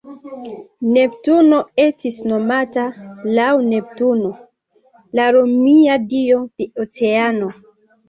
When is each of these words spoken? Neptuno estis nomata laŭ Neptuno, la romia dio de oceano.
Neptuno 0.95 1.59
estis 1.83 2.17
nomata 2.31 2.87
laŭ 3.37 3.51
Neptuno, 3.69 4.35
la 5.23 5.31
romia 5.39 6.03
dio 6.11 6.45
de 6.51 6.73
oceano. 6.89 7.57